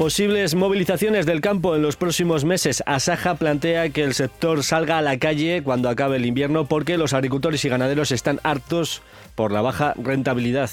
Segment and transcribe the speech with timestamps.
[0.00, 2.82] Posibles movilizaciones del campo en los próximos meses.
[2.86, 7.12] Asaja plantea que el sector salga a la calle cuando acabe el invierno porque los
[7.12, 9.02] agricultores y ganaderos están hartos
[9.34, 10.70] por la baja rentabilidad.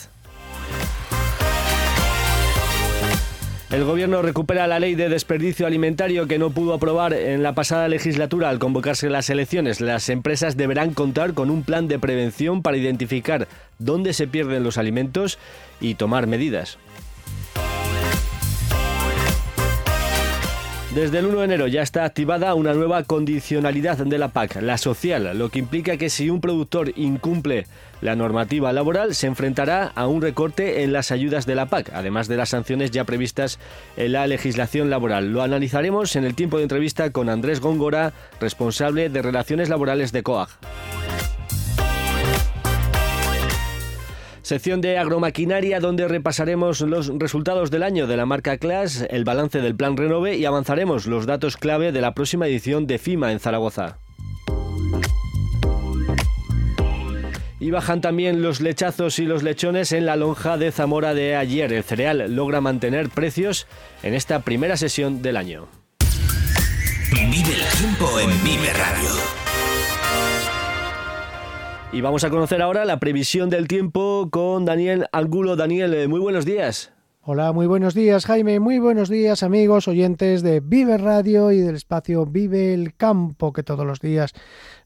[3.70, 7.89] El Gobierno recupera la ley de desperdicio alimentario que no pudo aprobar en la pasada
[7.89, 9.81] legislatura al convocarse las elecciones.
[9.81, 14.78] Las empresas deberán contar con un plan de prevención para identificar dónde se pierden los
[14.78, 15.38] alimentos
[15.81, 16.78] y tomar medidas.
[20.98, 24.80] Desde el 1 de enero ya está activada una nueva condicionalidad de la PAC, la
[24.80, 27.67] social, lo que implica que si un productor incumple
[28.02, 32.28] la normativa laboral se enfrentará a un recorte en las ayudas de la PAC, además
[32.28, 33.59] de las sanciones ya previstas
[33.95, 35.31] en la legislación laboral.
[35.31, 40.23] Lo analizaremos en el tiempo de entrevista con Andrés Góngora, responsable de Relaciones Laborales de
[40.23, 40.50] COAG.
[44.48, 49.59] Sección de agromaquinaria donde repasaremos los resultados del año de la marca Class, el balance
[49.59, 53.42] del plan Renove y avanzaremos los datos clave de la próxima edición de FIMA en
[53.42, 53.98] Zaragoza.
[57.60, 61.73] Y bajan también los lechazos y los lechones en la lonja de Zamora de ayer.
[61.73, 63.67] El cereal logra mantener precios
[64.02, 65.67] en esta primera sesión del año.
[67.11, 69.46] Vive el tiempo en Vive Radio.
[71.97, 75.55] Y vamos a conocer ahora la previsión del tiempo con Daniel Angulo.
[75.55, 76.93] Daniel, eh, muy buenos días.
[77.23, 81.75] Hola, muy buenos días Jaime, muy buenos días amigos oyentes de Vive Radio y del
[81.75, 84.33] espacio Vive el Campo que todos los días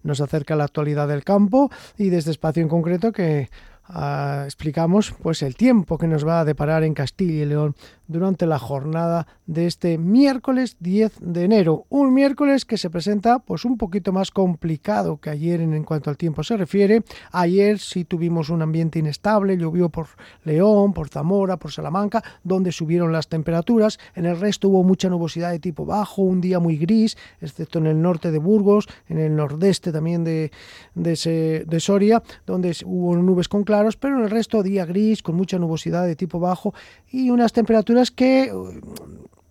[0.03, 3.49] nos acerca a la actualidad del campo y de este espacio en concreto que
[3.83, 7.75] ah, explicamos pues el tiempo que nos va a deparar en Castilla y León
[8.11, 11.85] durante la jornada de este miércoles 10 de enero.
[11.89, 16.17] Un miércoles que se presenta pues un poquito más complicado que ayer en, cuanto al
[16.17, 17.03] tiempo se refiere.
[17.31, 20.07] Ayer sí tuvimos un ambiente inestable, llovió por
[20.43, 23.99] León, por Zamora, por Salamanca, donde subieron las temperaturas.
[24.15, 27.87] En el resto hubo mucha nubosidad de tipo bajo, un día muy gris, excepto en
[27.87, 30.51] el norte de Burgos, en el nordeste también de,
[30.95, 35.57] de Soria, donde hubo nubes con claros, pero en el resto día gris, con mucha
[35.57, 36.73] nubosidad de tipo bajo
[37.09, 38.71] y unas temperaturas que uh,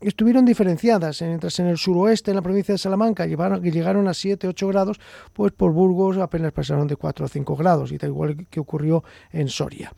[0.01, 4.69] estuvieron diferenciadas, mientras en el suroeste, en la provincia de Salamanca, llegaron a 7, 8
[4.69, 5.01] grados,
[5.33, 9.05] pues por Burgos apenas pasaron de 4 a 5 grados, y da igual que ocurrió
[9.33, 9.93] en Soria.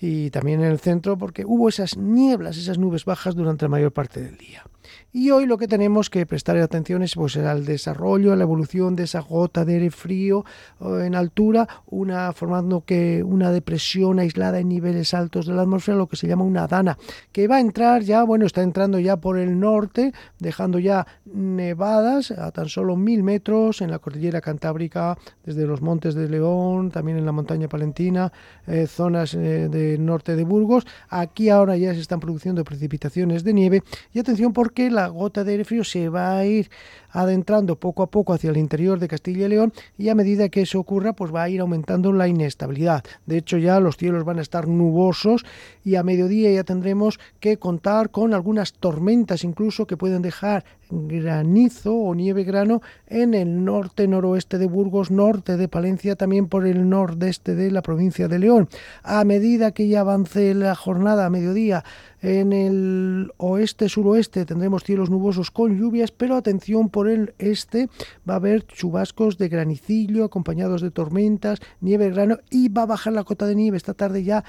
[0.00, 3.92] Y también en el centro, porque hubo esas nieblas, esas nubes bajas durante la mayor
[3.92, 4.64] parte del día.
[5.12, 8.96] Y hoy lo que tenemos que prestar atención es pues, al desarrollo, a la evolución
[8.96, 10.44] de esa gota de aire frío
[10.80, 16.06] en altura, una formando que una depresión aislada en niveles altos de la atmósfera, lo
[16.06, 16.98] que se llama una dana,
[17.32, 22.30] que va a entrar ya, bueno, está entrando ya por el norte, dejando ya nevadas
[22.30, 27.16] a tan solo mil metros en la cordillera cantábrica, desde los montes de León, también
[27.16, 28.32] en la montaña palentina,
[28.66, 30.86] eh, zonas eh, del norte de Burgos.
[31.08, 35.52] Aquí ahora ya se están produciendo precipitaciones de nieve y atención porque la gota de
[35.52, 36.70] aire frío se va a ir
[37.10, 40.62] adentrando poco a poco hacia el interior de Castilla y León y a medida que
[40.62, 43.04] eso ocurra pues va a ir aumentando la inestabilidad.
[43.26, 45.44] De hecho ya los cielos van a estar nubosos
[45.84, 51.94] y a mediodía ya tendremos que contar con algunas tormentas incluso que pueden dejar granizo
[51.94, 56.88] o nieve grano en el norte noroeste de Burgos, norte de Palencia, también por el
[56.88, 58.68] nordeste de la provincia de León.
[59.02, 61.84] A medida que ya avance la jornada a mediodía
[62.22, 67.88] en el oeste suroeste tendremos cielos nubosos con lluvias, pero atención por el este
[68.28, 73.12] va a haber chubascos de granicillo acompañados de tormentas, nieve grano y va a bajar
[73.12, 74.44] la cota de nieve esta tarde ya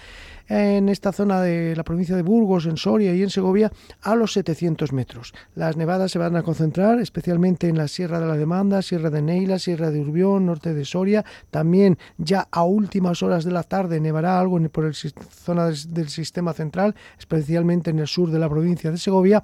[0.48, 3.72] en esta zona de la provincia de Burgos, en Soria y en Segovia
[4.02, 5.34] a los 700 metros.
[5.56, 9.22] Las nevadas se van a concentrar especialmente en la Sierra de la Demanda, Sierra de
[9.22, 11.26] Neila, Sierra de Urbión, norte de Soria.
[11.52, 16.54] También ya a últimas horas de la tarde nevará algo por el zona del sistema
[16.54, 19.44] central, especialmente en el sur de la provincia de Segovia,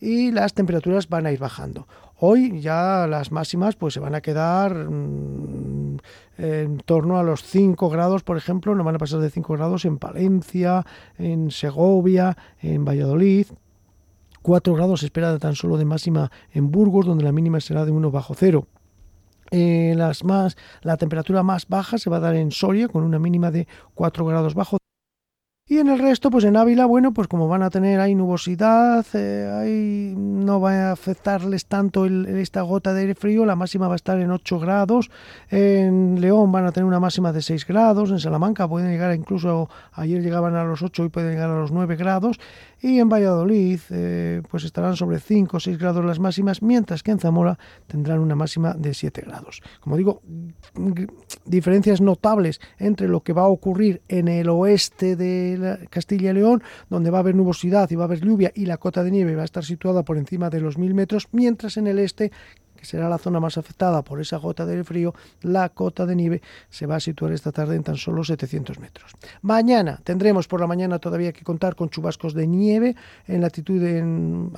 [0.00, 1.86] y las temperaturas van a ir bajando.
[2.20, 5.77] Hoy ya las máximas pues se van a quedar mm,
[6.38, 9.84] en torno a los 5 grados, por ejemplo, no van a pasar de 5 grados
[9.84, 10.86] en Palencia,
[11.18, 13.46] en Segovia, en Valladolid.
[14.42, 17.84] 4 grados se espera de tan solo de máxima en Burgos, donde la mínima será
[17.84, 18.66] de 1 bajo cero.
[19.50, 23.18] Eh, las más, la temperatura más baja se va a dar en Soria, con una
[23.18, 24.78] mínima de 4 grados bajo
[25.70, 29.04] y en el resto, pues en Ávila, bueno, pues como van a tener ahí nubosidad,
[29.12, 33.96] eh, no va a afectarles tanto esta gota de aire frío, la máxima va a
[33.96, 35.10] estar en 8 grados,
[35.50, 39.68] en León van a tener una máxima de 6 grados, en Salamanca pueden llegar incluso,
[39.92, 42.40] ayer llegaban a los 8 y pueden llegar a los 9 grados,
[42.80, 47.10] y en Valladolid eh, pues estarán sobre 5 o 6 grados las máximas, mientras que
[47.10, 49.60] en Zamora tendrán una máxima de 7 grados.
[49.80, 50.22] Como digo,
[51.44, 55.57] diferencias notables entre lo que va a ocurrir en el oeste de
[55.90, 58.76] Castilla y León, donde va a haber nubosidad y va a haber lluvia y la
[58.76, 61.86] cota de nieve va a estar situada por encima de los 1000 metros, mientras en
[61.86, 62.30] el este
[62.78, 65.12] que será la zona más afectada por esa gota de frío,
[65.42, 69.12] la cota de nieve se va a situar esta tarde en tan solo 700 metros.
[69.42, 72.94] Mañana tendremos por la mañana todavía que contar con chubascos de nieve
[73.26, 74.52] en latitud en,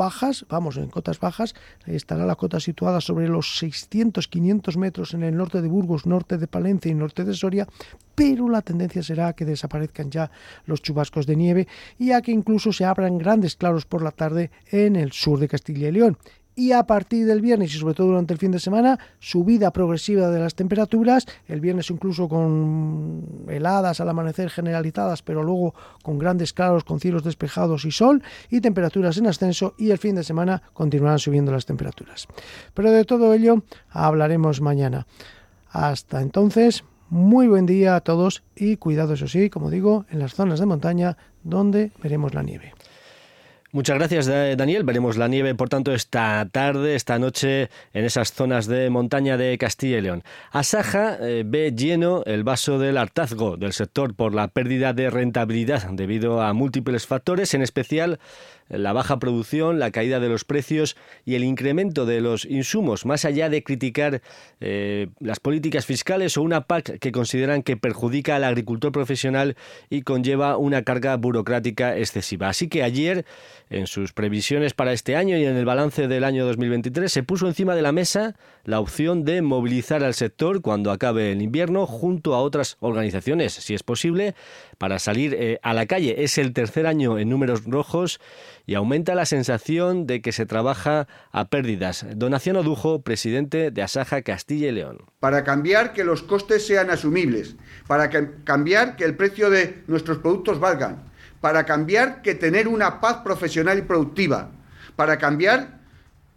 [0.00, 1.54] bajas, vamos, en cotas bajas,
[1.84, 6.46] estará la cota situada sobre los 600-500 metros en el norte de Burgos, norte de
[6.46, 7.68] Palencia y norte de Soria,
[8.14, 10.30] pero la tendencia será que desaparezcan ya
[10.64, 11.68] los chubascos de nieve
[11.98, 15.48] y a que incluso se abran grandes claros por la tarde en el sur de
[15.48, 16.16] Castilla y León
[16.60, 20.28] y a partir del viernes y sobre todo durante el fin de semana, subida progresiva
[20.28, 26.52] de las temperaturas, el viernes incluso con heladas al amanecer generalizadas, pero luego con grandes
[26.52, 30.60] claros, con cielos despejados y sol, y temperaturas en ascenso, y el fin de semana
[30.74, 32.28] continuarán subiendo las temperaturas.
[32.74, 35.06] Pero de todo ello hablaremos mañana.
[35.70, 40.34] Hasta entonces, muy buen día a todos y cuidado, eso sí, como digo, en las
[40.34, 42.74] zonas de montaña donde veremos la nieve.
[43.72, 44.82] Muchas gracias, Daniel.
[44.82, 49.56] Veremos la nieve, por tanto, esta tarde, esta noche, en esas zonas de montaña de
[49.58, 50.24] Castilla y León.
[50.50, 55.88] Asaja eh, ve lleno el vaso del hartazgo del sector por la pérdida de rentabilidad
[55.92, 58.18] debido a múltiples factores, en especial
[58.70, 63.24] la baja producción, la caída de los precios y el incremento de los insumos, más
[63.24, 64.22] allá de criticar
[64.60, 69.56] eh, las políticas fiscales o una PAC que consideran que perjudica al agricultor profesional
[69.90, 72.48] y conlleva una carga burocrática excesiva.
[72.48, 73.24] Así que ayer,
[73.68, 77.46] en sus previsiones para este año y en el balance del año 2023, se puso
[77.46, 82.34] encima de la mesa la opción de movilizar al sector cuando acabe el invierno junto
[82.34, 84.34] a otras organizaciones, si es posible,
[84.78, 86.22] para salir eh, a la calle.
[86.22, 88.20] Es el tercer año en números rojos
[88.70, 92.06] y aumenta la sensación de que se trabaja a pérdidas.
[92.14, 94.98] Donación Odujo, presidente de Asaja Castilla y León.
[95.18, 97.56] Para cambiar que los costes sean asumibles,
[97.88, 98.10] para
[98.44, 101.02] cambiar que el precio de nuestros productos valgan,
[101.40, 104.52] para cambiar que tener una paz profesional y productiva,
[104.94, 105.80] para cambiar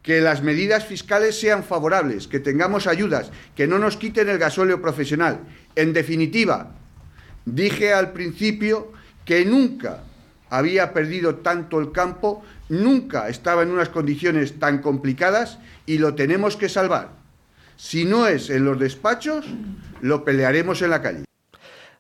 [0.01, 4.81] que las medidas fiscales sean favorables, que tengamos ayudas, que no nos quiten el gasóleo
[4.81, 5.41] profesional.
[5.75, 6.71] En definitiva,
[7.45, 8.91] dije al principio
[9.24, 10.01] que nunca
[10.53, 15.57] había perdido tanto el campo, nunca estaba en unas condiciones tan complicadas
[15.88, 17.09] y lo tenemos que salvar.
[17.75, 19.47] Si no es en los despachos,
[20.01, 21.23] lo pelearemos en la calle.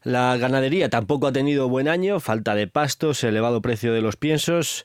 [0.03, 4.83] La ganadería tampoco ha tenido buen año, falta de pastos, elevado precio de los piensos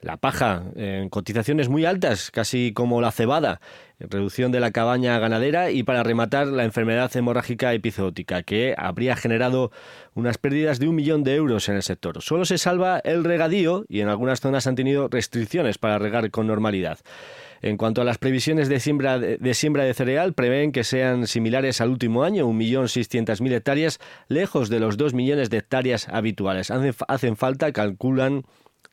[0.00, 3.60] la paja en cotizaciones muy altas, casi como la cebada,
[3.98, 9.72] reducción de la cabaña ganadera y para rematar la enfermedad hemorrágica epizootica, que habría generado
[10.14, 12.22] unas pérdidas de un millón de euros en el sector.
[12.22, 16.46] Solo se salva el regadío y en algunas zonas han tenido restricciones para regar con
[16.46, 16.98] normalidad.
[17.60, 21.80] En cuanto a las previsiones de siembra de, siembra de cereal, prevén que sean similares
[21.80, 26.70] al último año, 1.600.000 hectáreas, lejos de los 2 millones de hectáreas habituales.
[26.70, 28.44] hacen falta, calculan,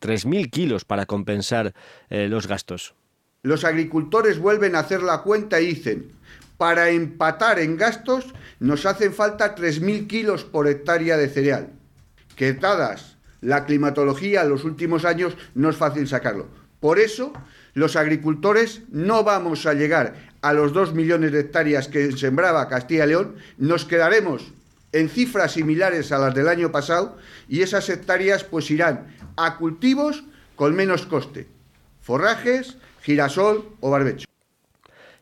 [0.02, 1.74] 3.000 kilos para compensar
[2.10, 2.96] eh, los gastos.
[3.44, 6.12] Los agricultores vuelven a hacer la cuenta y dicen,
[6.58, 11.70] para empatar en gastos nos hacen falta 3.000 kilos por hectárea de cereal,
[12.36, 16.48] que dadas la climatología en los últimos años no es fácil sacarlo.
[16.80, 17.34] Por eso,
[17.74, 23.06] los agricultores no vamos a llegar a los 2 millones de hectáreas que sembraba Castilla
[23.06, 24.54] y León, nos quedaremos
[24.96, 27.18] en cifras similares a las del año pasado
[27.50, 30.24] y esas hectáreas pues irán a cultivos
[30.56, 31.48] con menos coste,
[32.00, 34.26] forrajes, girasol o barbecho.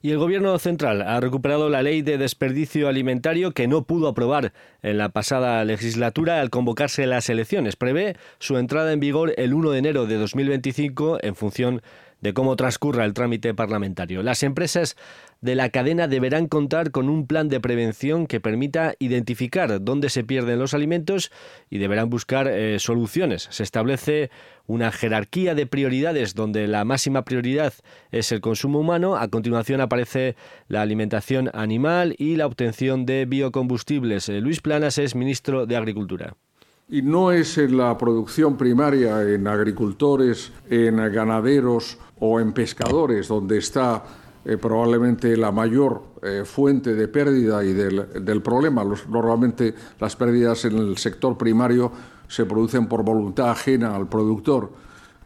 [0.03, 4.53] Y el Gobierno central ha recuperado la ley de desperdicio alimentario que no pudo aprobar
[4.83, 7.75] en la pasada legislatura al convocarse las elecciones.
[7.75, 11.81] Prevé su entrada en vigor el 1 de enero de 2025 en función
[12.19, 14.23] de cómo transcurra el trámite parlamentario.
[14.23, 14.97] Las empresas
[15.43, 20.23] de la cadena deberán contar con un plan de prevención que permita identificar dónde se
[20.23, 21.33] pierden los alimentos
[21.69, 23.49] y deberán buscar eh, soluciones.
[23.51, 24.31] Se establece
[24.67, 27.73] una jerarquía de prioridades donde la máxima prioridad
[28.11, 30.37] es el consumo humano, a continuación aparece
[30.69, 34.29] la alimentación animal y la obtención de biocombustibles.
[34.29, 36.37] Eh, Luis Planas es ministro de Agricultura.
[36.87, 43.57] Y no es en la producción primaria, en agricultores, en ganaderos o en pescadores donde
[43.57, 44.03] está
[44.45, 48.83] eh, probablemente la mayor eh, fuente de pérdida y del, problema.
[49.09, 51.91] normalmente las pérdidas en el sector primario
[52.27, 54.71] se producen por voluntad ajena al productor.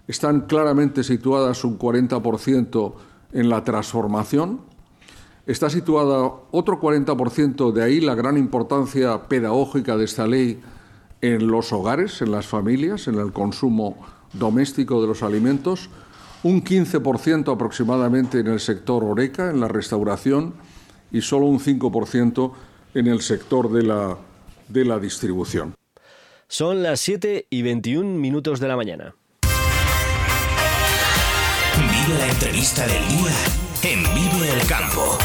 [0.08, 2.94] Están claramente situadas un 40%
[3.34, 4.62] en la transformación.
[5.48, 10.62] Está situada otro 40%, de ahí la gran importancia pedagógica de esta ley
[11.22, 13.98] en los hogares, en las familias, en el consumo
[14.34, 15.90] doméstico de los alimentos,
[16.48, 20.54] un 15% aproximadamente en el sector oreca, en la restauración,
[21.12, 22.54] y solo un 5%
[22.94, 24.18] en el sector de la,
[24.70, 25.76] de la distribución.
[26.48, 29.14] Son las 7 y 21 minutos de la mañana.
[31.76, 33.36] Vive la entrevista del día
[33.84, 35.18] en Vivo el Campo.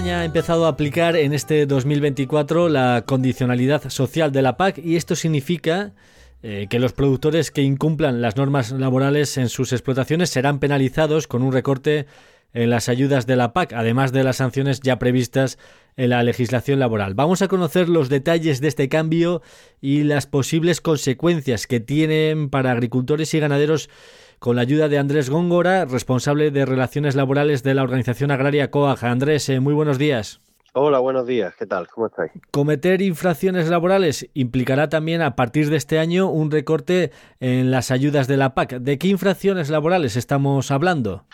[0.00, 4.96] España ha empezado a aplicar en este 2024 la condicionalidad social de la PAC y
[4.96, 5.92] esto significa
[6.42, 11.42] eh, que los productores que incumplan las normas laborales en sus explotaciones serán penalizados con
[11.42, 12.06] un recorte
[12.54, 15.58] en las ayudas de la PAC, además de las sanciones ya previstas
[15.98, 17.12] en la legislación laboral.
[17.12, 19.42] Vamos a conocer los detalles de este cambio
[19.82, 23.90] y las posibles consecuencias que tienen para agricultores y ganaderos
[24.40, 29.04] con la ayuda de Andrés Góngora, responsable de Relaciones Laborales de la Organización Agraria COAG.
[29.04, 30.40] Andrés, eh, muy buenos días.
[30.72, 31.54] Hola, buenos días.
[31.58, 31.88] ¿Qué tal?
[31.88, 32.32] ¿Cómo estáis?
[32.50, 38.28] Cometer infracciones laborales implicará también a partir de este año un recorte en las ayudas
[38.28, 38.78] de la PAC.
[38.78, 41.26] ¿De qué infracciones laborales estamos hablando?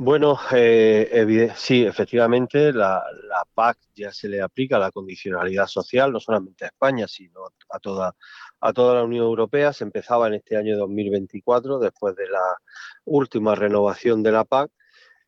[0.00, 6.18] Bueno, eh, sí, efectivamente, la, la, PAC ya se le aplica la condicionalidad social, no
[6.18, 8.16] solamente a España, sino a toda
[8.64, 9.74] a toda la Unión Europea.
[9.74, 12.56] Se empezaba en este año 2024, después de la
[13.04, 14.70] última renovación de la PAC,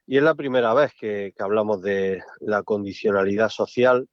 [0.07, 4.09] y es la primera vez que, hablamos de la condicionalidad social.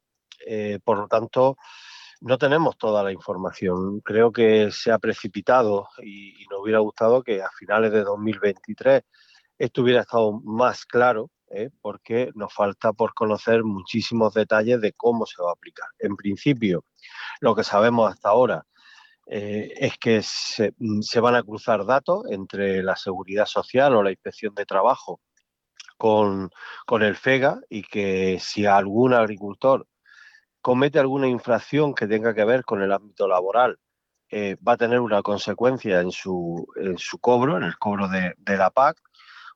[0.45, 1.55] Eh, por lo tanto,
[2.19, 4.01] no tenemos toda la información.
[4.01, 9.03] Creo que se ha precipitado y, nos hubiera gustado que a finales de 2023
[9.57, 11.69] esto hubiera estado más claro, ¿eh?
[11.81, 15.87] porque nos falta por conocer muchísimos detalles de cómo se va a aplicar.
[15.99, 16.83] En principio,
[17.39, 18.65] lo que sabemos hasta ahora
[19.27, 20.21] eh, es que
[20.79, 25.21] mm, se, van a cruzar datos entre la seguridad social o la inspección de trabajo
[25.97, 26.51] con,
[27.01, 29.87] el FEGA y que si algún agricultor
[30.61, 33.79] comete alguna infracción que tenga que ver con el ámbito laboral,
[34.29, 38.33] eh, va a tener una consecuencia en su, en su cobro, en el cobro de,
[38.37, 38.97] de la PAC,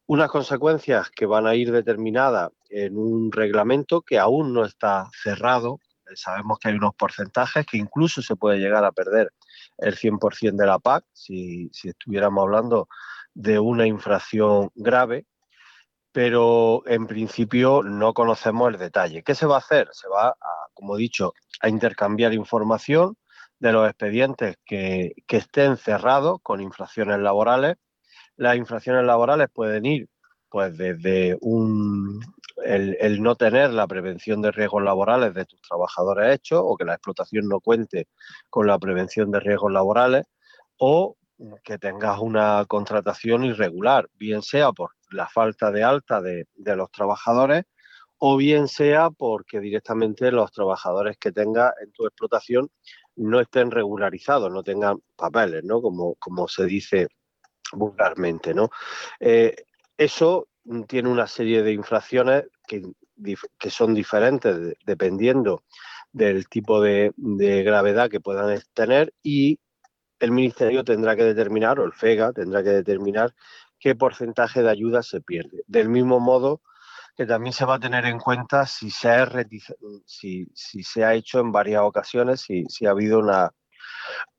[0.06, 5.80] unas consecuencias que van a ir determinadas en un reglamento que aún no está cerrado.
[6.16, 9.34] Sabemos que hay unos porcentajes que incluso se puede llegar a perder
[9.78, 12.88] el 100% de la PAC, si, estuviéramos hablando
[13.34, 15.26] de una infracción grave,
[16.12, 19.24] pero en principio no conocemos el detalle.
[19.24, 19.90] ¿Qué se va a hacer?
[19.92, 20.36] Se va, a,
[20.74, 23.16] como he dicho, a intercambiar información
[23.60, 27.76] de los expedientes que, que estén cerrados con infracciones laborales.
[28.36, 30.10] Las infracciones laborales pueden ir
[30.50, 32.22] pues desde un,
[32.64, 36.94] el, no tener la prevención de riesgos laborales de tus trabajadores hechos o que la
[36.94, 38.08] explotación no cuente
[38.50, 40.26] con la prevención de riesgos laborales
[40.78, 41.18] o
[41.64, 47.66] que tengas una contratación irregular, bien sea por la falta de alta de, los trabajadores
[48.18, 52.70] o bien sea porque directamente los trabajadores que tengas en tu explotación
[53.16, 55.82] no estén regularizados, no tengan papeles, ¿no?
[55.82, 57.08] Como, como se dice
[57.74, 58.70] vulgarmente, ¿no?
[59.20, 59.56] Eh,
[59.98, 60.48] eso
[60.88, 62.84] tiene una serie de infracciones que,
[63.58, 65.64] que son diferentes dependiendo
[66.12, 69.60] del tipo de, gravedad que puedan tener y
[70.20, 73.36] el Ministerio tendrá que determinar, o el FEGA tendrá que determinar
[73.80, 75.64] qué porcentaje de ayuda se pierde.
[75.68, 76.62] Del mismo modo
[77.16, 79.30] que también se va a tener en cuenta si se ha,
[80.06, 83.52] si, si se ha hecho en varias ocasiones, si, si ha habido una,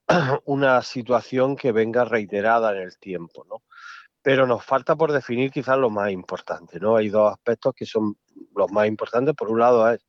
[0.47, 3.45] una situación que venga reiterada en el tiempo.
[3.49, 3.63] ¿no?
[4.29, 6.97] Pero nos falta por definir quizás lo más importante, ¿no?
[6.97, 8.19] Hay dos aspectos que son
[8.55, 9.35] los más importantes.
[9.35, 10.05] Por un lado es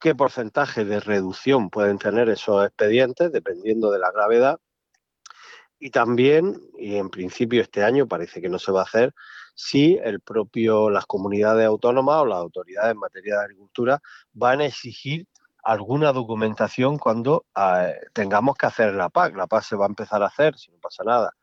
[0.00, 4.58] qué porcentaje de reducción pueden tener esos expedientes, dependiendo de la gravedad.
[5.78, 9.12] Y también, y en principio este año parece que no se va a hacer,
[9.54, 14.00] si el propio, las comunidades autónomas o las autoridades en materia de agricultura
[14.32, 15.26] van a exigir
[15.62, 19.36] alguna documentación cuando eh, tengamos que hacer la PAC.
[19.36, 21.34] La PAC se va a empezar a hacer, si no pasa nada,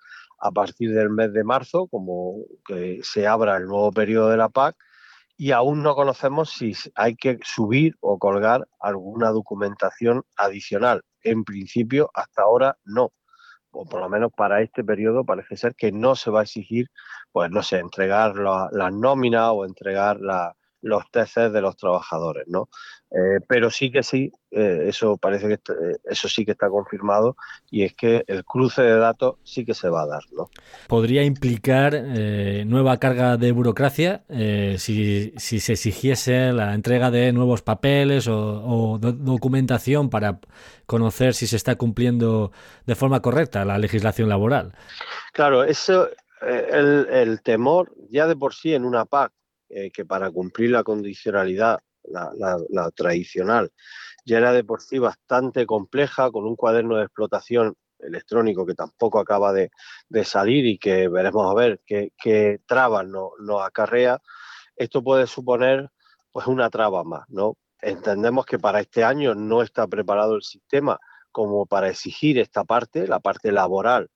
[0.44, 2.36] a partir del mes de marzo, como
[2.66, 4.76] que se abra el nuevo periodo de la PAC,
[5.38, 11.02] y aún no conocemos si hay que subir o colgar alguna documentación adicional.
[11.22, 13.14] En principio, hasta ahora no.
[13.72, 16.88] O por lo menos para este periodo parece ser que no se va a exigir,
[17.32, 22.70] pues no sé, entregar las nóminas o entregar la, los TCs de los trabajadores, ¿no?
[23.10, 27.38] Eh, pero sí que sí, eh, eso parece que eh, eso sí que está confirmado
[27.70, 30.50] y es que el cruce de datos sí que se va a dar, ¿no?
[30.88, 31.94] Podría implicar
[32.66, 34.24] nueva carga de burocracia
[34.78, 40.40] si, si, se exigiese la entrega de nuevos papeles o, documentación para
[40.86, 42.52] conocer si se está cumpliendo
[42.86, 44.74] de forma correcta la legislación laboral.
[45.34, 46.10] Claro, eso
[46.42, 49.32] el, el temor ya de por sí en una PAC
[49.76, 53.72] eh, que para cumplir la condicionalidad, la, tradicional,
[54.26, 59.20] ya era de por sí bastante compleja, con un cuaderno de explotación electrónico que tampoco
[59.20, 59.72] acaba de,
[60.24, 64.22] salir y que veremos a ver qué, trabas nos no acarrea,
[64.76, 65.90] esto puede suponer
[66.32, 67.58] pues una traba más, ¿no?
[67.82, 71.00] Entendemos que para este año no está preparado el sistema
[71.32, 74.10] como para exigir esta parte, la parte laboral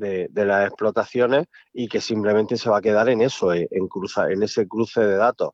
[0.00, 3.88] de, las explotaciones y que simplemente se va a quedar en eso, eh, en,
[4.30, 5.50] en ese cruce de datos.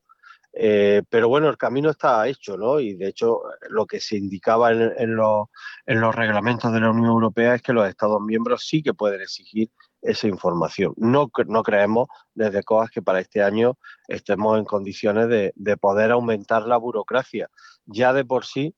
[0.59, 2.79] Eh, pero bueno, el camino está hecho, ¿no?
[2.79, 7.61] Y de hecho, lo que se indicaba en, los, reglamentos de la Unión Europea es
[7.61, 9.69] que los Estados miembros sí que pueden exigir
[10.01, 10.93] esa información.
[10.97, 13.77] No, no creemos desde COAS que para este año
[14.07, 17.49] estemos en condiciones de, poder aumentar la burocracia.
[17.85, 18.73] Ya de por sí,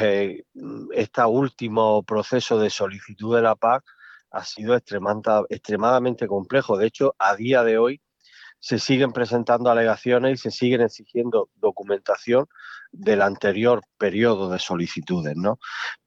[0.00, 0.44] eh,
[0.92, 3.84] este último proceso de solicitud de la PAC
[4.32, 6.78] ha sido extremadamente complejo.
[6.78, 8.00] De hecho, a día de hoy
[8.58, 12.46] se siguen presentando alegaciones y se siguen exigiendo documentación
[12.92, 15.58] del anterior periodo de solicitudes, ¿no?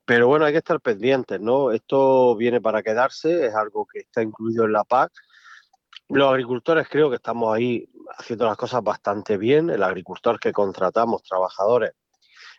[0.06, 1.72] Pero bueno, hay que estar pendientes, ¿no?
[1.72, 5.12] Esto viene para quedarse, es algo que está incluido en la PAC.
[6.10, 9.70] Los agricultores creo que estamos ahí haciendo las cosas bastante bien.
[9.70, 11.92] El agricultor que contratamos, trabajadores,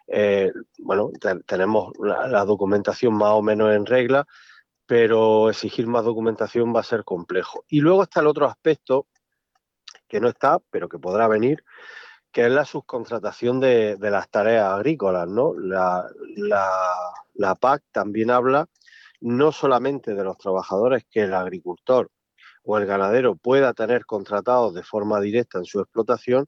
[0.09, 1.11] eh, bueno,
[1.46, 4.26] tenemos la documentación más o menos en regla
[4.87, 7.64] pero exigir más documentación va a ser complejo.
[7.68, 9.09] Y luego está el otro aspecto
[10.09, 11.64] que no está, pero que podrá venir,
[12.31, 15.29] que es la subcontratación de, las tareas agrícolas.
[15.29, 15.55] ¿no?
[15.59, 16.09] La,
[17.35, 18.68] la, PAC también habla
[19.20, 22.11] no solamente de los trabajadores que el agricultor
[22.62, 26.46] o el ganadero pueda tener contratados de forma directa en su explotación,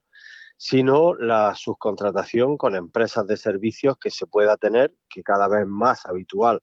[0.55, 6.05] sino la subcontratación con empresas de servicios que se pueda tener, que cada vez más
[6.05, 6.61] habitual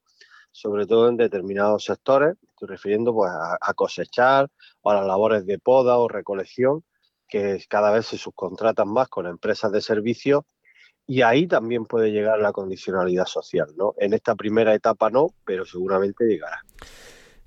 [0.57, 4.49] sobre todo en determinados sectores, estoy refiriendo pues, a, cosechar
[4.81, 6.83] o a las labores de poda o recolección,
[7.29, 10.45] que cada vez se subcontratan más con empresas de servicios
[11.07, 13.95] y ahí también puede llegar la condicionalidad social, ¿no?
[13.99, 16.62] En esta primera etapa no, pero seguramente llegará.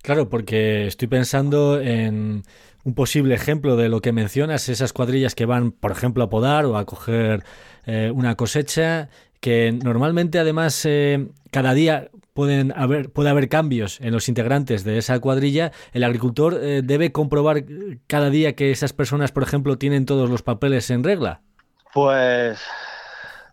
[0.04, 2.44] Claro, porque estoy pensando en
[2.84, 6.66] un posible ejemplo de lo que mencionas, esas cuadrillas que van, por ejemplo, a podar
[6.66, 7.44] o a coger
[7.86, 14.14] eh, una cosecha, que normalmente además eh, cada día pueden haber, puede haber cambios en
[14.14, 17.66] los integrantes de esa cuadrilla, el agricultor eh, debe comprobar
[18.08, 21.42] cada día que esas personas, por ejemplo, tienen todos los papeles en regla.
[21.94, 22.62] Pues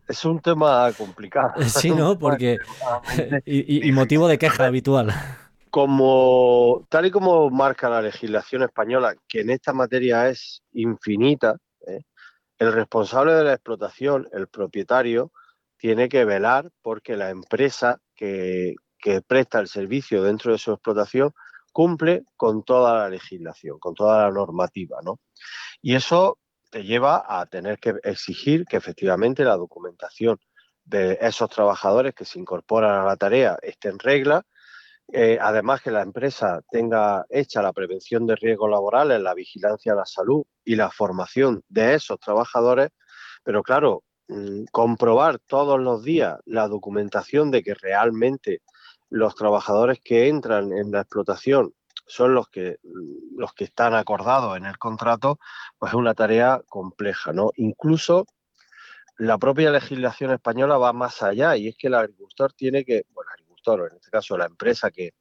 [0.09, 1.63] es un tema complicado.
[1.65, 2.19] Sí, ¿no?
[2.19, 2.59] Porque
[3.45, 5.13] y, motivo de queja habitual.
[5.71, 12.03] Como tal y como marca la legislación española, que en esta materia es infinita, ¿eh?
[12.59, 15.33] el responsable de la explotación, el propietario,
[15.79, 18.75] tiene que velar porque la empresa que,
[19.29, 21.31] presta el servicio dentro de su explotación
[21.73, 25.21] cumple con toda la legislación, con toda la normativa, ¿no?
[25.81, 26.39] Y eso
[26.71, 30.41] te lleva a tener que exigir que efectivamente la documentación
[30.85, 34.43] de esos trabajadores que se incorporan a la tarea esté en regla,
[35.13, 39.99] eh, además que la empresa tenga hecha la prevención de riesgos laborales, la vigilancia de
[39.99, 42.91] la salud y la formación de esos trabajadores,
[43.45, 44.03] pero claro,
[44.73, 48.63] comprobar todos los días la documentación de que realmente
[49.09, 51.73] los trabajadores que entran en la explotación
[52.07, 55.39] son los que mm, los que están acordados en el contrato,
[55.79, 57.51] pues es una tarea compleja, ¿no?
[57.57, 58.27] Incluso
[59.19, 63.31] la propia legislación española va más allá y es que el agricultor tiene que, bueno,
[63.31, 65.13] el agricultor, en este caso la empresa que,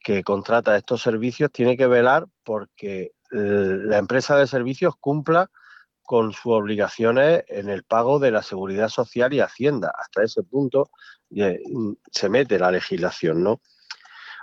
[0.00, 5.50] que contrata estos servicios, tiene que velar porque eh, la empresa de servicios cumpla
[6.10, 9.92] con sus obligaciones en el pago de la seguridad social y hacienda.
[9.96, 10.90] Hasta ese punto
[11.32, 11.60] eh,
[12.10, 13.60] se mete la legislación, ¿no?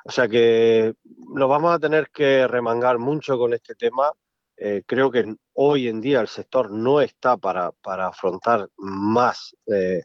[0.06, 0.93] O sea que
[1.36, 4.13] nos vamos a tener que remangar mucho con este tema.
[4.56, 10.03] Eh, creo que hoy en día el sector no está para, afrontar más eh,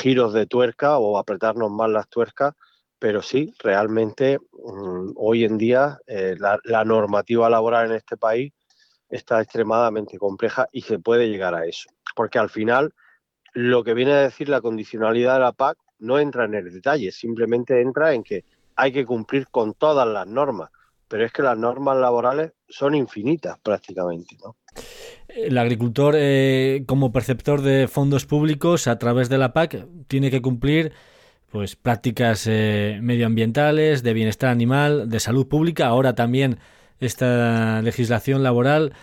[0.00, 2.54] giros de tuerca o apretarnos más las tuercas,
[2.98, 8.54] pero sí, realmente mm, hoy en día la normativa laboral en este país
[9.12, 11.88] está extremadamente compleja y se puede llegar a eso.
[12.16, 12.94] Porque al final,
[13.52, 17.12] lo que viene a decir la condicionalidad de la PAC no entra en el detalle,
[17.12, 18.44] simplemente entra en que
[18.74, 20.70] hay que cumplir con todas las normas.
[21.08, 24.34] Pero es que las normas laborales son infinitas prácticamente.
[25.28, 30.40] El agricultor, eh, como perceptor de fondos públicos a través de la PAC, tiene que
[30.40, 30.92] cumplir
[31.50, 36.58] pues prácticas eh, medioambientales, de bienestar animal, de salud pública, ahora también
[37.00, 38.94] esta legislación laboral.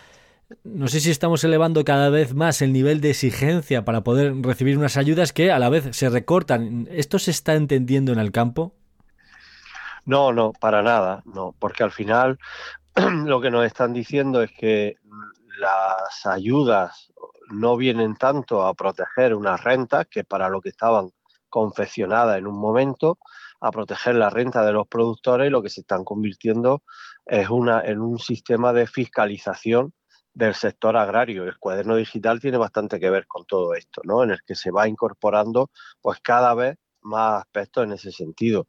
[0.64, 4.78] No sé si estamos elevando cada vez más el nivel de exigencia para poder recibir
[4.78, 6.88] unas ayudas que a la vez se recortan.
[6.92, 8.74] ¿Esto se está entendiendo en el campo?
[10.06, 12.40] No, no, para nada, no, porque al final
[13.26, 14.98] lo que nos están diciendo es que
[15.60, 17.12] las ayudas
[17.52, 21.12] no vienen tanto a proteger unas rentas que para lo que estaban
[21.50, 23.18] confeccionadas en un momento,
[23.62, 26.84] a proteger la renta de los productores y lo que se están convirtiendo
[27.26, 29.94] es una, en un sistema de fiscalización
[30.34, 31.44] del sector agrario.
[31.44, 34.24] El cuaderno digital tiene bastante que ver con todo esto, ¿no?
[34.24, 35.70] En el que se va incorporando
[36.02, 38.68] pues cada vez más aspectos en ese sentido.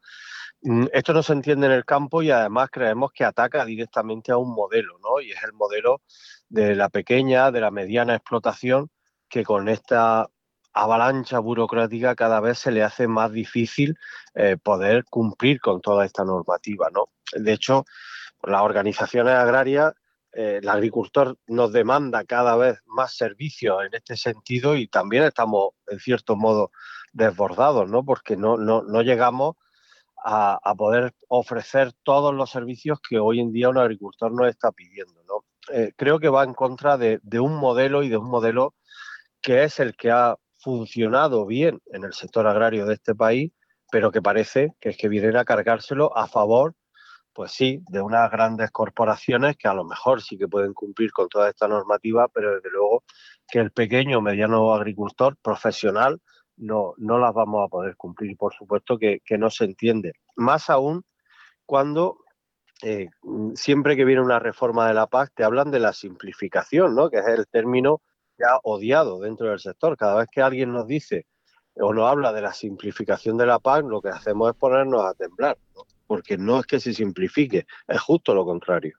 [0.62, 4.36] Mm, esto no se entiende en el campo y además creemos que ataca directamente a
[4.36, 5.20] un modelo, ¿no?
[5.20, 6.02] Y es el modelo
[6.48, 8.90] de la pequeña, de la mediana explotación
[9.28, 10.28] que con esta
[10.72, 13.98] avalancha burocrática cada vez se le hace más difícil
[14.34, 17.08] eh, poder cumplir con toda esta normativa, ¿no?
[17.32, 17.84] De hecho,
[18.42, 19.92] las organizaciones agrarias,
[20.32, 25.70] eh, el agricultor nos demanda cada vez más servicios en este sentido y también estamos,
[25.88, 26.70] en cierto modo,
[27.12, 28.04] desbordados, ¿no?
[28.04, 29.56] Porque no, no, no llegamos
[30.22, 35.22] a, poder ofrecer todos los servicios que hoy en día un agricultor nos está pidiendo,
[35.26, 35.44] ¿no?
[35.72, 38.74] Eh, creo que va en contra de, de un modelo y de un modelo
[39.40, 43.52] que es el que ha funcionado bien en el sector agrario de este país,
[43.90, 46.74] pero que parece que es que vienen a cargárselo a favor
[47.32, 51.28] pues sí, de unas grandes corporaciones que a lo mejor sí que pueden cumplir con
[51.28, 53.04] toda esta normativa, pero desde luego
[53.48, 56.20] que el pequeño o mediano agricultor profesional
[56.56, 58.36] no, no las vamos a poder cumplir.
[58.36, 60.12] Por supuesto que, no se entiende.
[60.36, 61.04] Más aún
[61.64, 62.18] cuando
[62.82, 63.08] eh,
[63.54, 67.10] siempre que viene una reforma de la PAC te hablan de la simplificación, ¿no?
[67.10, 68.02] que es el término
[68.62, 69.96] odiado dentro del sector.
[69.96, 71.26] Cada vez que alguien nos dice
[71.74, 75.14] o nos habla de la simplificación de la PAC, lo que hacemos es ponernos a
[75.14, 75.56] temblar.
[76.06, 78.98] porque no es que se simplifique, es justo lo contrario.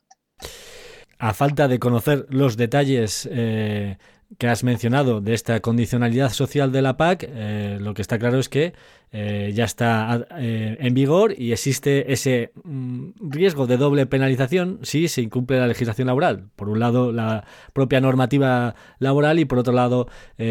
[1.20, 3.98] A falta de conocer los detalles eh,
[4.38, 8.40] que has mencionado de esta condicionalidad social de la PAC, eh, lo que está claro
[8.40, 8.74] es que
[9.14, 15.22] eh, ya está en vigor y existe ese mm, riesgo de doble penalización si se
[15.22, 16.46] incumple la legislación laboral.
[16.56, 20.08] Por un lado, la propia normativa laboral y por otro lado,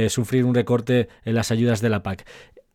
[0.09, 2.27] sufrir un recorte en las ayudas de la PAC.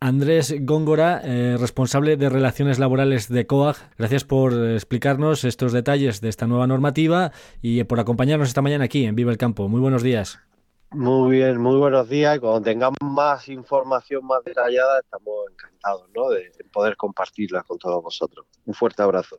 [0.05, 3.77] Andrés Góngora, eh, responsable de Relaciones Laborales de COAG.
[3.97, 9.05] Gracias por explicarnos estos detalles de esta nueva normativa y por acompañarnos esta mañana aquí
[9.05, 9.67] en Viva el Campo.
[9.67, 10.39] Muy buenos días.
[10.91, 12.39] Muy bien, muy buenos días.
[12.39, 18.45] Cuando tengamos más información más detallada, estamos encantados de poder compartirla con todos vosotros.
[18.65, 19.37] Un fuerte abrazo.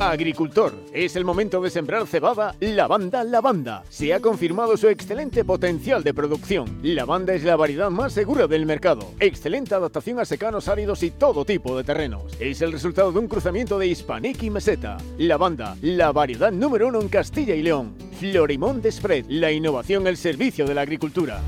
[0.00, 3.82] Agricultor, es el momento de sembrar cebada Lavanda Lavanda.
[3.90, 6.80] Se ha confirmado su excelente potencial de producción.
[6.82, 9.12] Lavanda es la variedad más segura del mercado.
[9.20, 12.22] Excelente adaptación a secanos áridos y todo tipo de terrenos.
[12.40, 14.96] Es el resultado de un cruzamiento de Hispanic y Meseta.
[15.18, 18.09] Lavanda, la variedad número uno en Castilla y León.
[18.20, 21.40] Florimón de Spread, la innovación al servicio de la agricultura.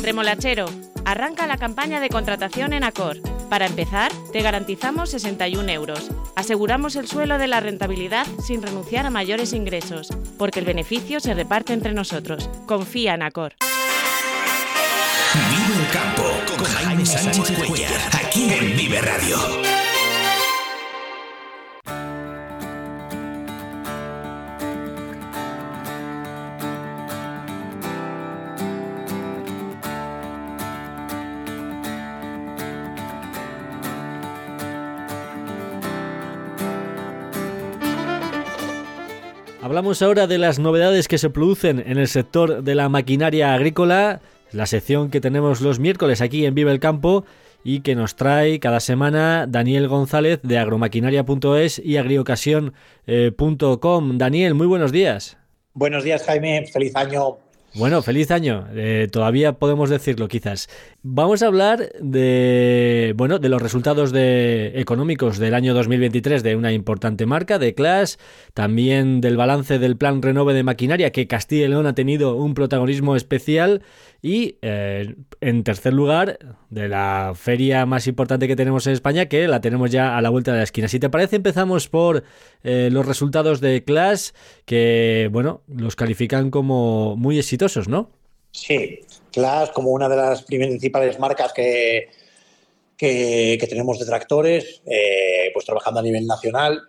[0.00, 0.66] Remolachero,
[1.04, 3.16] arranca la campaña de contratación en Acor.
[3.48, 6.08] Para empezar, te garantizamos 61 euros.
[6.36, 11.34] Aseguramos el suelo de la rentabilidad sin renunciar a mayores ingresos, porque el beneficio se
[11.34, 12.48] reparte entre nosotros.
[12.66, 13.54] Confía en Acor.
[15.34, 16.22] Vive el campo
[16.56, 19.79] con Jaime Sánchez Cuellar, aquí en Vive Radio.
[39.80, 44.20] Hablamos ahora de las novedades que se producen en el sector de la maquinaria agrícola,
[44.52, 47.24] la sección que tenemos los miércoles aquí en Vive el Campo
[47.64, 54.18] y que nos trae cada semana Daniel González de agromaquinaria.es y agriocasión.com.
[54.18, 55.38] Daniel, muy buenos días.
[55.72, 56.66] Buenos días, Jaime.
[56.70, 57.38] Feliz año
[57.74, 58.68] Bueno, feliz año.
[58.74, 60.68] Eh, todavía podemos decirlo, quizás.
[61.02, 66.74] Vamos a hablar de bueno de los resultados de, económicos del año 2023 de una
[66.74, 68.16] importante marca, de Clash,
[68.52, 72.52] también del balance del plan renove de maquinaria que Castilla y León ha tenido un
[72.52, 73.80] protagonismo especial
[74.20, 79.48] y eh, en tercer lugar de la feria más importante que tenemos en España que
[79.48, 80.86] la tenemos ya a la vuelta de la esquina.
[80.86, 82.24] Si te parece empezamos por
[82.62, 84.32] eh, los resultados de Clash
[84.66, 88.19] que bueno los califican como muy exitosos ¿no?
[88.52, 89.00] Sí,
[89.32, 92.08] Clash como una de las principales marcas que,
[92.96, 96.82] que, tenemos de tractores, eh, pues trabajando a nivel nacional.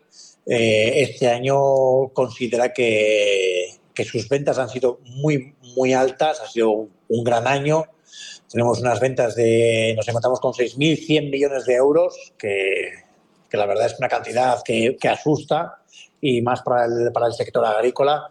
[0.46, 7.24] Eh, este año considera que, sus ventas han sido muy, muy altas, ha sido un,
[7.24, 7.86] gran año.
[8.50, 12.90] Tenemos unas ventas de, nos encontramos con 6.100 millones de euros, que,
[13.52, 15.84] la verdad es una cantidad que, asusta
[16.20, 18.28] y más para el, para el sector agrícola.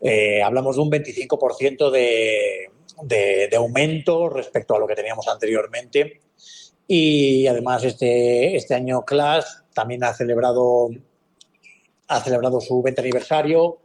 [0.00, 2.70] Eh, hablamos de un 25% de,
[3.02, 6.20] de, aumento respecto a lo que teníamos anteriormente.
[6.86, 10.90] Y además este, este año Clash también ha celebrado,
[12.08, 13.78] ha celebrado su 20 aniversario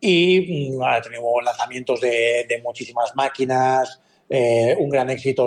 [0.00, 5.46] y mm, ha tenido lanzamientos de, muchísimas máquinas, eh, un gran éxito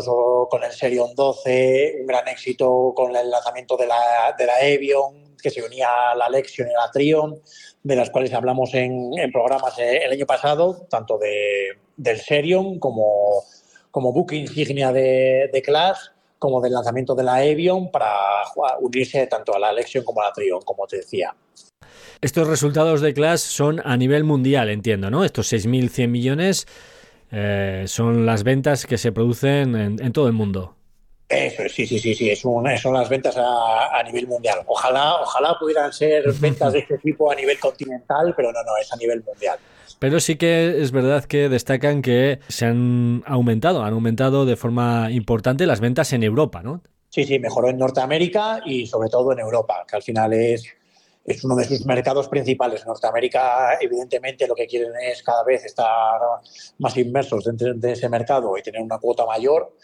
[0.49, 5.28] con el Serion 12, un gran éxito con el lanzamiento de la, de la Evion,
[5.41, 7.41] que se unía a la Lexion y a la Trion
[7.83, 13.43] de las cuales hablamos en, programas eh, el año pasado, tanto de, del Serion como,
[13.91, 15.97] como buque insignia de, de Clash,
[16.37, 18.13] como del lanzamiento de la Evion para
[18.79, 21.35] unirse tanto a la Lexion como a la Trion, como te decía.
[22.21, 25.23] Estos resultados de Clash son a nivel mundial, entiendo, ¿no?
[25.23, 26.67] Estos 6.100 millones
[27.31, 30.78] eh, son las ventas que se producen en todo el mundo.
[31.29, 34.61] Eso, sí, sí, sí, sí, es son las ventas a, nivel mundial.
[34.65, 38.91] Ojalá, ojalá pudieran ser ventas de este tipo a nivel continental, pero no, no, es
[38.91, 39.59] a nivel mundial.
[39.99, 45.11] Pero sí que es verdad que destacan que se han aumentado, han aumentado de forma
[45.11, 46.81] importante las ventas en Europa, ¿no?
[47.09, 50.63] Sí, sí, mejoró en Norteamérica y sobre todo en Europa, que al final es,
[51.25, 52.87] es uno de sus mercados principales.
[52.87, 56.19] Norteamérica, evidentemente, lo que quieren es cada vez estar
[56.79, 59.75] más inmersos dentro de ese mercado y tener una cuota mayor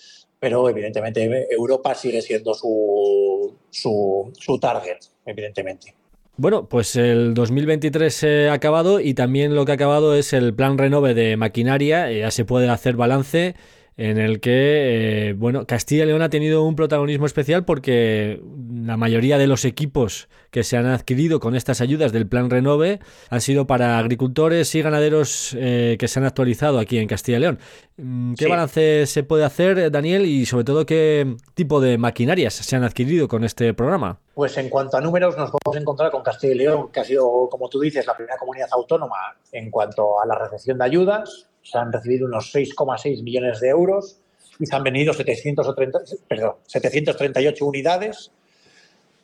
[0.46, 5.96] pero evidentemente Europa sigue siendo su, su, target, evidentemente.
[6.38, 10.54] Bueno, pues el 2023 se ha acabado y también lo que ha acabado es el
[10.54, 12.12] plan renove de maquinaria.
[12.12, 13.56] Ya se puede hacer balance
[13.98, 18.98] en el que, eh, bueno, Castilla y León ha tenido un protagonismo especial porque la
[18.98, 23.42] mayoría de los equipos que se han adquirido con estas ayudas del Plan Renove han
[23.42, 27.60] sido para agricultores y ganaderos eh, que se han actualizado aquí en Castilla y León.
[27.96, 32.76] Mm, ¿Qué balance se puede hacer, Daniel, y sobre todo qué tipo de maquinarias se
[32.76, 34.20] han adquirido con este programa?
[34.34, 37.48] Pues en cuanto a números nos podemos encontrar con Castilla y León, que ha sido,
[37.50, 41.78] como tú dices, la primera comunidad autónoma en cuanto a la recepción de ayudas se
[41.78, 44.20] han recibido unos 6,6 millones de euros
[44.60, 48.32] y se han venido 738 unidades.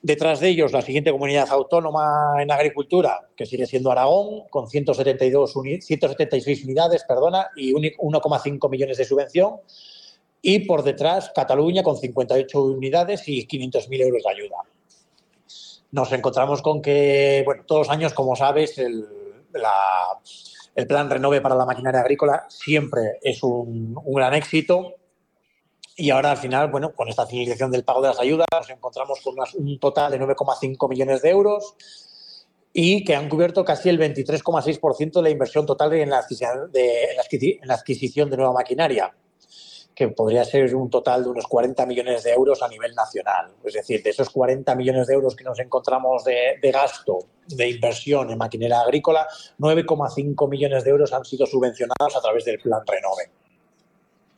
[0.01, 5.54] Detrás de ellos, la siguiente comunidad autónoma en agricultura, que sigue siendo Aragón, con 172
[5.54, 9.58] 176 unidades perdona, y 1,5 millones de subvención.
[10.41, 14.58] Y por detrás, Cataluña, con 58 unidades y 500.000 euros de ayuda.
[15.91, 18.82] Nos encontramos con que, bueno, todos los años, como sabes,
[19.54, 20.17] la,
[20.75, 24.95] el plan Renove para la maquinaria agrícola siempre es un, gran éxito.
[25.97, 29.19] Y ahora al final, bueno, con esta finalización del pago de las ayudas, nos encontramos
[29.21, 31.75] con un total de 9,5 millones de euros
[32.73, 37.73] y que han cubierto casi el 23,6% de la inversión total en la, en la
[37.73, 39.13] adquisición de nueva maquinaria
[39.93, 43.51] que podría ser un total de unos 40 millones de euros a nivel nacional.
[43.63, 47.19] Es decir, de esos 40 millones de euros que nos encontramos de, gasto
[47.55, 49.27] de inversión en maquinaria agrícola,
[49.59, 53.31] 9,5 millones de euros han sido subvencionados a través del plan Renove.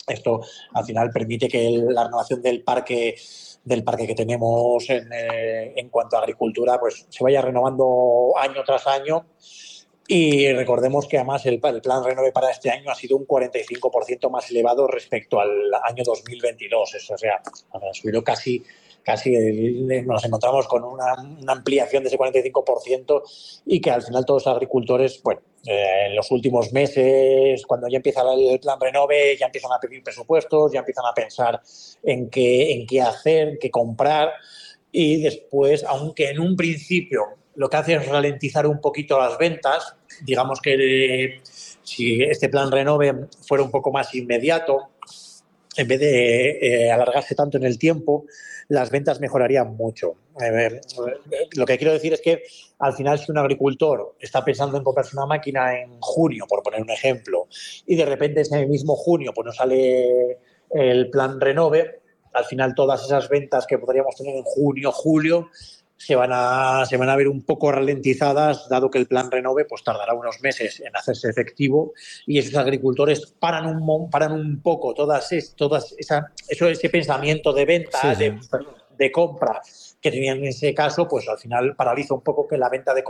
[0.07, 0.41] Esto
[0.73, 3.15] al final permite que la renovación del parque
[3.63, 8.61] del parque que tenemos en, eh, en cuanto a agricultura pues se vaya renovando año
[8.65, 9.25] tras año
[10.07, 14.49] y recordemos que además el, plan Renove para este año ha sido un 45% más
[14.51, 16.95] elevado respecto al año 2022.
[16.95, 18.63] Eso, o sea, ha subido casi,
[19.03, 19.31] casi
[20.05, 21.15] nos encontramos con una,
[21.47, 23.21] ampliación de ese 45%
[23.65, 27.97] y que al final todos los agricultores, bueno, eh, en los últimos meses, cuando ya
[27.97, 31.61] empieza el plan Renove, ya empiezan a pedir presupuestos, ya empiezan a pensar
[32.03, 34.31] en qué, en qué hacer, qué comprar
[34.91, 39.95] y después, aunque en un principio lo que hace es ralentizar un poquito las ventas.
[40.23, 44.89] Digamos que si este plan Renove fuera un poco más inmediato,
[45.75, 48.25] en vez de eh, alargarse tanto en el tiempo,
[48.73, 50.15] las ventas mejorarían mucho.
[51.55, 52.43] lo que quiero decir es que
[52.79, 56.81] al final si un agricultor está pensando en comprarse una máquina en junio, por poner
[56.81, 57.47] un ejemplo,
[57.85, 60.39] y de repente ese mismo junio pues no sale
[60.71, 62.01] el plan Renove,
[62.33, 65.49] al final todas esas ventas que podríamos tener en junio, julio,
[66.05, 69.65] se van a, se van a ver un poco ralentizadas, dado que el plan Renove
[69.65, 71.93] pues, tardará unos meses en hacerse efectivo
[72.25, 77.65] y esos agricultores paran un, paran un poco todas, todas esa, eso, ese pensamiento de
[77.65, 78.37] venta, de,
[78.97, 79.61] de compra
[80.03, 83.03] que tenían en ese caso, pues al final paraliza un poco que la venta de,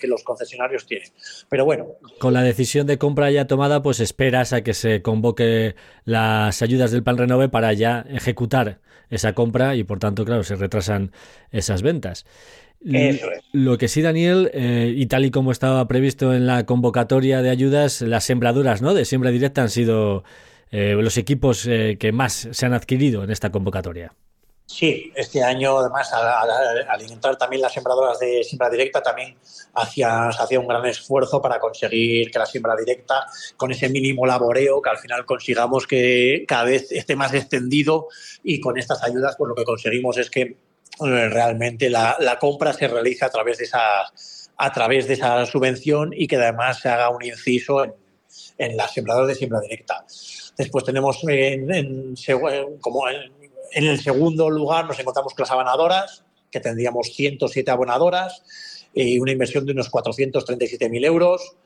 [0.00, 1.08] que los concesionarios tienen.
[1.48, 1.88] Pero bueno.
[2.20, 6.92] Con la decisión de compra ya tomada, pues esperas a que se convoque las ayudas
[6.92, 8.78] del Plan Renove para ya ejecutar
[9.10, 11.10] esa compra y por tanto, claro, se retrasan
[11.50, 12.24] esas ventas.
[12.84, 13.42] Eso es.
[13.52, 17.50] Lo que sí, Daniel, eh, y tal y como estaba previsto en la convocatoria de
[17.50, 18.94] ayudas, las sembraduras ¿no?
[18.94, 20.22] de siembra directa han sido
[20.70, 24.14] eh, los equipos eh, que más se han adquirido en esta convocatoria.
[24.68, 29.36] Sí, este año además al, entrar también las sembradoras de siembra directa también
[29.74, 33.26] hacía, hacía un gran esfuerzo para conseguir que la siembra directa
[33.56, 38.08] con ese mínimo laboreo que al final consigamos que cada vez esté más extendido
[38.42, 40.56] y con estas ayudas pues lo que conseguimos es que eh,
[41.28, 43.80] realmente la, compra se realice a través de esa
[44.58, 47.84] a través de esa subvención y que además se haga un inciso
[48.58, 50.04] en, las sembradoras de siembra directa.
[50.56, 52.14] Después tenemos en, en,
[52.80, 53.06] como
[53.76, 58.42] en el segundo lugar nos encontramos con las abonadoras, que tendríamos 107 abonadoras
[58.94, 61.56] y una inversión de unos 437.000 euros.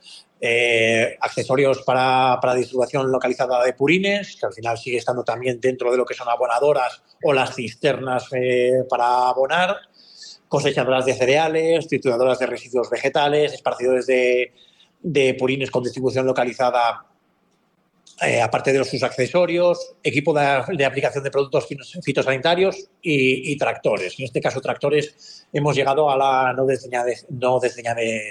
[0.40, 5.92] Eh, accesorios para, para, distribución localizada de purines, que al final sigue estando también dentro
[5.92, 9.76] de lo que son abonadoras o las cisternas eh, para abonar,
[10.48, 14.52] cosechadoras de cereales, trituradoras de residuos vegetales, esparcidores de,
[15.00, 17.09] de purines con distribución localizada
[18.22, 21.66] eh, aparte de sus accesorios, equipo de, aplicación de productos
[22.02, 24.18] fitosanitarios y, tractores.
[24.18, 27.60] En este caso, tractores, hemos llegado a la no desdeñada, no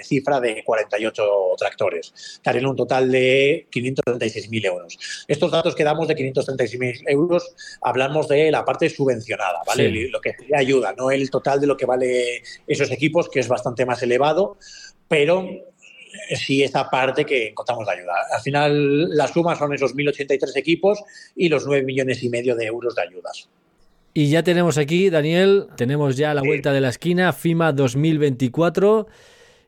[0.04, 1.24] cifra de 48
[1.58, 5.24] tractores, que harían un total de 536.000 euros.
[5.26, 10.08] Estos datos que damos de 536.000 euros, hablamos de la parte subvencionada, ¿vale?
[10.08, 13.84] Lo que ayuda, no el total de lo que vale esos equipos, que es bastante
[13.84, 14.56] más elevado,
[15.08, 15.69] pero
[16.36, 18.12] sí esa parte que encontramos de ayuda.
[18.32, 21.02] Al final, la suma son esos 1.083 equipos
[21.36, 23.48] y los 9 millones y medio de euros de ayudas.
[24.12, 29.06] Y ya tenemos aquí, Daniel, tenemos ya la vuelta de la esquina, FIMA 2024,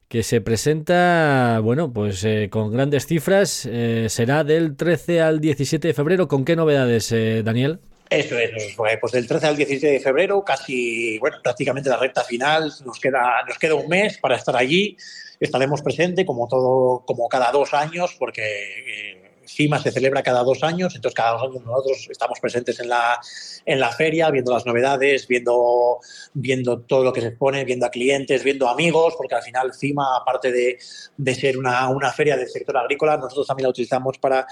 [0.08, 3.68] que se presenta, bueno, pues eh, con grandes cifras.
[3.70, 6.26] Eh, será del 13 al 17 de febrero.
[6.26, 7.78] ¿Con qué novedades, eh, Daniel?
[8.12, 12.70] Eso es, pues del 13 al 17 de febrero, casi, bueno, prácticamente la recta final,
[12.84, 14.96] nos queda, nos queda un mes para estar allí.
[15.40, 20.62] Estaremos presentes como todo, como cada dos años, porque eh, CIMA se celebra cada dos
[20.62, 23.18] años, entonces cada dos años nosotros estamos presentes en la,
[23.64, 25.98] en la feria, viendo las novedades, viendo,
[26.34, 30.18] viendo todo lo que se expone, viendo a clientes, viendo amigos, porque al final CIMA,
[30.18, 30.78] aparte de,
[31.16, 34.46] de ser una, una, feria del sector agrícola, nosotros también la utilizamos para,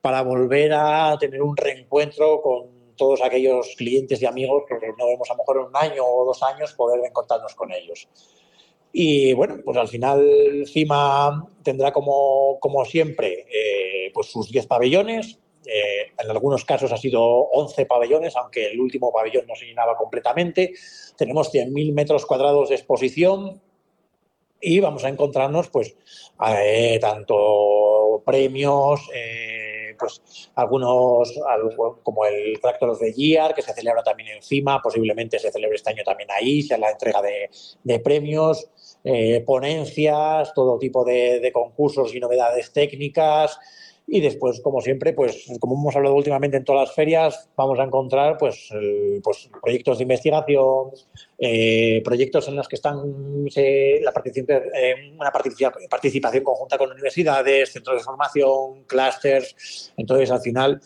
[0.00, 5.30] para volver a tener un reencuentro con todos aquellos clientes y amigos que no vemos
[5.30, 8.08] a lo mejor un año o dos años, poder encontrarnos con ellos.
[8.92, 15.38] Y bueno, pues al final CIMA tendrá como, como siempre eh, pues sus 10 pabellones.
[15.66, 19.96] Eh, en algunos casos ha sido 11 pabellones, aunque el último pabellón no se llenaba
[19.96, 20.72] completamente.
[21.16, 23.60] Tenemos 100.000 metros cuadrados de exposición
[24.60, 25.94] y vamos a encontrarnos pues
[26.48, 29.10] eh, tanto premios,
[29.98, 30.22] pues
[30.54, 31.34] algunos,
[32.02, 35.90] como el Tractor de Year, que se celebra también en CIMA, posiblemente se celebre este
[35.90, 37.50] año también ahí, sea la entrega de,
[37.82, 38.70] de premios,
[39.08, 43.56] eh, ponencias, todo tipo de, concursos y novedades técnicas.
[44.08, 47.84] Y después, como siempre, pues como hemos hablado últimamente en todas las ferias, vamos a
[47.84, 48.70] encontrar pues,
[49.22, 50.90] pues proyectos de investigación,
[51.38, 58.04] eh, proyectos en los que están la eh, una participación conjunta con universidades, centros de
[58.04, 59.92] formación, clústeres.
[59.96, 60.80] Entonces, al final,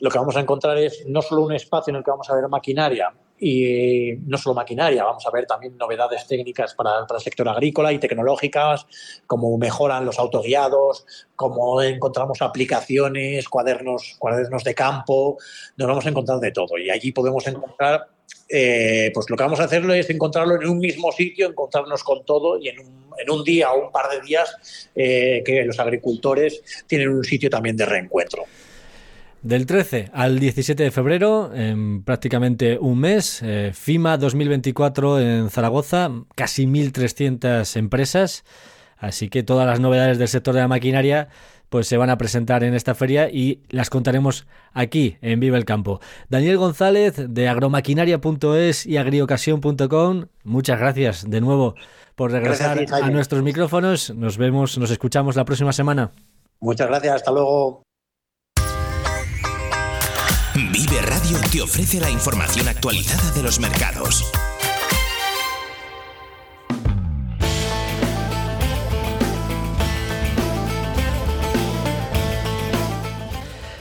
[0.00, 2.34] lo que vamos a encontrar es no solo un espacio en el que vamos a
[2.34, 7.48] ver maquinaria y no solo maquinaria, vamos a ver también novedades técnicas para, el sector
[7.48, 8.86] agrícola y tecnológicas,
[9.26, 15.36] como mejoran los autoguiados, cómo encontramos aplicaciones, cuadernos, cuadernos de campo,
[15.76, 18.08] nos vamos a encontrar de todo y allí podemos encontrar,
[18.48, 22.24] eh, pues lo que vamos a hacerlo es encontrarlo en un mismo sitio, encontrarnos con
[22.24, 25.78] todo y en un, en un día o un par de días eh, que los
[25.78, 28.44] agricultores tienen un sitio también de reencuentro.
[29.42, 36.10] Del 13 al 17 de febrero, en prácticamente un mes, eh, FIMA 2024 en Zaragoza,
[36.34, 38.44] casi 1.300 empresas,
[38.96, 41.28] así que todas las novedades del sector de la maquinaria
[41.68, 45.64] pues se van a presentar en esta feria y las contaremos aquí en Vive el
[45.64, 46.00] Campo.
[46.28, 51.74] Daniel González de agromaquinaria.es y agriocasión.com, muchas gracias de nuevo
[52.14, 54.14] por regresar a, nuestros micrófonos.
[54.14, 56.12] Nos vemos, nos escuchamos la próxima semana.
[56.60, 57.82] Muchas gracias, hasta luego.
[60.96, 64.24] Vive Radio te ofrece la información actualizada de los mercados.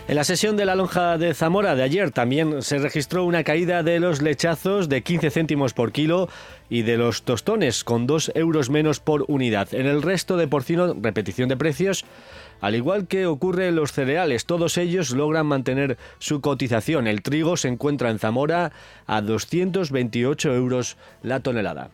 [0.07, 3.82] En la sesión de la lonja de Zamora de ayer también se registró una caída
[3.82, 6.28] de los lechazos de 15 céntimos por kilo
[6.70, 9.74] y de los tostones con 2 euros menos por unidad.
[9.74, 12.05] En el resto de porcino, repetición de precios,
[12.62, 17.08] al igual que ocurre en los cereales, todos ellos logran mantener su cotización.
[17.08, 18.72] El trigo se encuentra en Zamora
[19.06, 21.89] a 228 euros la tonelada.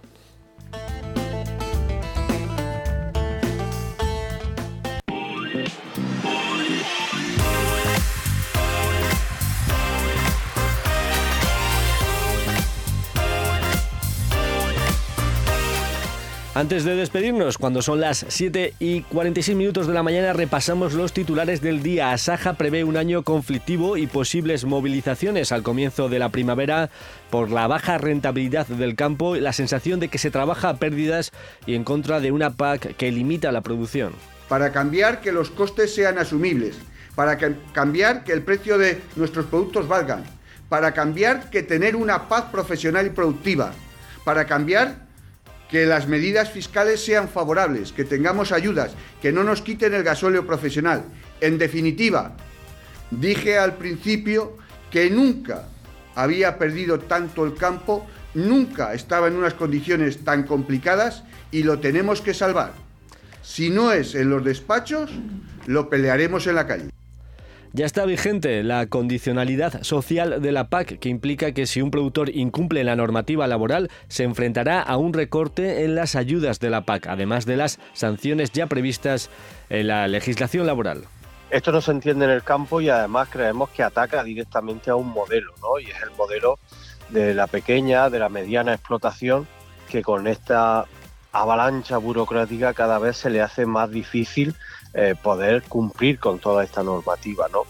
[16.54, 21.14] Antes de despedirnos, cuando son las 7 y 46 minutos de la mañana, repasamos los
[21.14, 22.12] titulares del día.
[22.12, 26.90] Asaja prevé un año conflictivo y posibles movilizaciones al comienzo de la primavera
[27.30, 31.32] por la baja rentabilidad del campo la sensación de que se trabaja a pérdidas
[31.66, 34.12] y en contra de una PAC que limita la producción.
[34.50, 36.76] Para cambiar que los costes sean asumibles,
[37.16, 37.38] para
[37.72, 40.26] cambiar que el precio de nuestros productos valgan,
[40.68, 43.72] para cambiar que tener una paz profesional y productiva,
[44.26, 45.11] para cambiar
[45.72, 48.92] que las medidas fiscales sean favorables, que tengamos ayudas,
[49.22, 51.06] que no nos quiten el gasóleo profesional.
[51.40, 52.36] En definitiva,
[53.10, 54.58] dije al principio
[54.92, 55.64] que nunca
[56.14, 62.20] había perdido tanto el campo, nunca estaba en unas condiciones tan complicadas y lo tenemos
[62.22, 62.74] que salvar.
[63.42, 65.10] Si no es en los despachos,
[65.68, 66.90] lo pelearemos en la calle.
[67.74, 72.30] Ya está vigente la condicionalidad social de la PAC, que implica que si un productor
[72.30, 77.08] incumple la normativa laboral, se enfrentará a un recorte en las ayudas de la PAC,
[77.08, 79.30] además de las sanciones ya previstas
[79.70, 81.06] en la legislación laboral.
[81.50, 85.08] Esto no se entiende en el campo y además creemos que ataca directamente a un
[85.08, 85.80] modelo, ¿no?
[85.80, 86.60] Y es el modelo
[87.08, 89.48] de la pequeña, de la mediana explotación,
[89.90, 90.88] que con esta
[91.32, 94.56] avalancha burocrática cada vez se le hace más difícil
[94.94, 97.64] eh, poder cumplir con toda esta normativa, ¿no?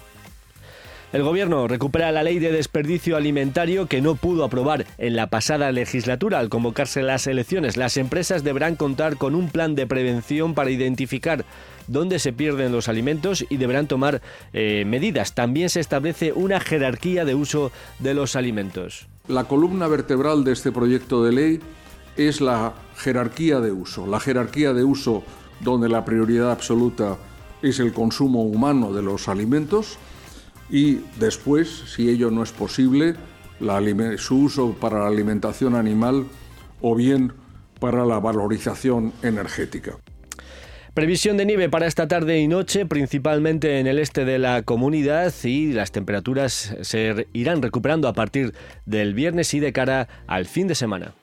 [1.13, 5.69] El Gobierno recupera la ley de desperdicio alimentario que no pudo aprobar en la pasada
[5.73, 7.75] legislatura al convocarse las elecciones.
[7.75, 11.43] Las empresas deberán contar con un plan de prevención para identificar
[11.87, 14.21] dónde se pierden los alimentos y deberán tomar
[14.53, 15.35] eh, medidas.
[15.35, 19.07] También se establece una jerarquía de uso de los alimentos.
[19.27, 21.59] La columna vertebral de este proyecto de ley
[22.27, 24.07] es la jerarquía de uso.
[24.07, 25.23] La jerarquía de uso
[25.59, 27.17] donde la prioridad absoluta
[27.61, 29.97] es el consumo humano de los alimentos
[30.69, 33.15] y después, si ello no es posible,
[34.17, 36.25] su uso para la alimentación animal
[36.81, 37.33] o bien
[37.79, 39.97] para la valorización energética.
[40.93, 45.33] Previsión de nieve para esta tarde y noche, principalmente en el este de la comunidad,
[45.43, 48.53] y las temperaturas se irán recuperando a partir
[48.85, 51.13] del viernes y de cara al fin de semana.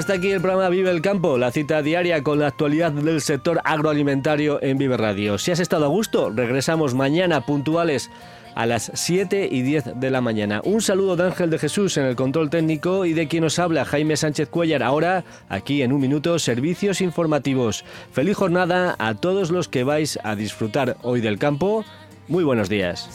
[0.00, 3.60] Hasta aquí el programa Vive el Campo, la cita diaria con la actualidad del sector
[3.64, 5.36] agroalimentario en Vive Radio.
[5.36, 8.10] Si has estado a gusto, regresamos mañana puntuales
[8.54, 10.62] a las 7 y 10 de la mañana.
[10.64, 13.84] Un saludo de Ángel de Jesús en el control técnico y de quien nos habla
[13.84, 14.82] Jaime Sánchez Cuellar.
[14.82, 17.84] Ahora, aquí en un minuto, servicios informativos.
[18.10, 21.84] Feliz jornada a todos los que vais a disfrutar hoy del campo.
[22.26, 23.06] Muy buenos días.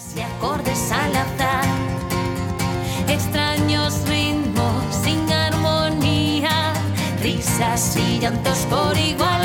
[7.45, 9.44] Risas y llantos por igual,